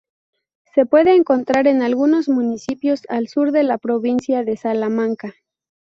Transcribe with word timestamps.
Se 0.73 0.87
puede 0.87 1.15
encontrar 1.15 1.67
en 1.67 1.83
algunos 1.83 2.27
municipios 2.27 3.01
al 3.07 3.27
sur 3.27 3.51
de 3.51 3.61
la 3.61 3.77
provincia 3.77 4.43
de 4.43 4.57
Salamanca. 4.57 5.35